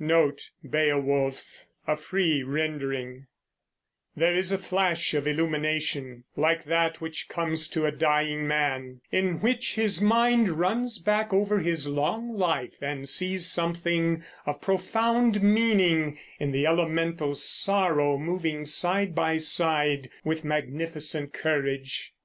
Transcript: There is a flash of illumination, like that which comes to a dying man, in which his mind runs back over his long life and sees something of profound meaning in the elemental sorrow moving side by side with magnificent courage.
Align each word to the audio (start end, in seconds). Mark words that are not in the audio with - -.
There 0.00 0.30
is 0.32 0.50
a 0.62 1.34
flash 4.58 5.12
of 5.14 5.26
illumination, 5.26 6.24
like 6.36 6.62
that 6.66 7.00
which 7.00 7.28
comes 7.28 7.66
to 7.70 7.84
a 7.84 7.90
dying 7.90 8.46
man, 8.46 9.00
in 9.10 9.40
which 9.40 9.74
his 9.74 10.00
mind 10.00 10.50
runs 10.50 11.00
back 11.00 11.32
over 11.32 11.58
his 11.58 11.88
long 11.88 12.28
life 12.30 12.76
and 12.80 13.08
sees 13.08 13.46
something 13.50 14.22
of 14.46 14.60
profound 14.60 15.42
meaning 15.42 16.16
in 16.38 16.52
the 16.52 16.64
elemental 16.64 17.34
sorrow 17.34 18.16
moving 18.18 18.66
side 18.66 19.16
by 19.16 19.38
side 19.38 20.10
with 20.22 20.44
magnificent 20.44 21.32
courage. 21.32 22.12